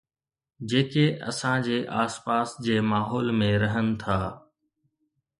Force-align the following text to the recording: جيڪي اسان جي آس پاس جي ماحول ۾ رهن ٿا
جيڪي 0.69 1.05
اسان 1.29 1.57
جي 1.67 1.77
آس 2.03 2.13
پاس 2.29 2.47
جي 2.67 2.77
ماحول 2.91 3.27
۾ 3.41 3.51
رهن 3.65 3.87
ٿا 4.05 4.19